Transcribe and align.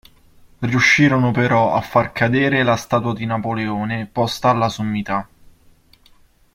Riuscirono 0.61 1.29
però 1.29 1.75
a 1.75 1.81
far 1.81 2.11
cadere 2.11 2.63
la 2.63 2.75
statua 2.75 3.13
di 3.13 3.27
Napoleone 3.27 4.07
posta 4.11 4.49
alla 4.49 4.67
sommità. 4.67 5.29